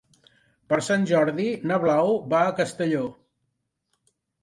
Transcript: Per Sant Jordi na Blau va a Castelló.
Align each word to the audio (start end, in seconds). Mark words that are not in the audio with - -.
Per 0.73 0.79
Sant 0.87 1.05
Jordi 1.11 1.47
na 1.73 1.79
Blau 1.85 2.19
va 2.35 2.43
a 2.49 2.59
Castelló. 2.63 3.07